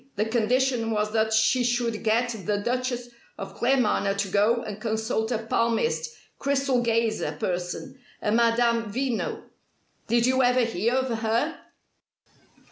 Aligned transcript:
The 0.15 0.25
condition 0.25 0.89
was 0.89 1.11
that 1.13 1.31
she 1.31 1.63
should 1.63 2.03
get 2.03 2.29
the 2.47 2.57
Duchess 2.57 3.09
of 3.37 3.55
Claremanagh 3.55 4.17
to 4.17 4.29
go 4.29 4.63
and 4.63 4.81
consult 4.81 5.31
a 5.31 5.37
palmist, 5.37 6.09
crystal 6.39 6.81
gazer 6.81 7.33
person, 7.33 7.99
a 8.19 8.31
Madame 8.31 8.91
Veno. 8.91 9.43
Did 10.07 10.25
you 10.25 10.41
ever 10.41 10.63
hear 10.65 10.95
of 10.95 11.19
her?" 11.19 11.55